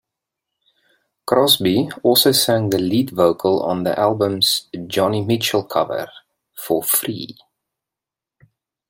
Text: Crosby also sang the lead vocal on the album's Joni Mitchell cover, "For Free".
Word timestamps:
Crosby 1.27 1.87
also 2.01 2.31
sang 2.31 2.71
the 2.71 2.79
lead 2.79 3.11
vocal 3.11 3.61
on 3.61 3.83
the 3.83 3.99
album's 3.99 4.67
Joni 4.73 5.23
Mitchell 5.23 5.63
cover, 5.63 6.11
"For 6.57 6.81
Free". 6.81 7.37